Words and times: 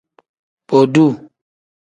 Bodu. 0.71 1.05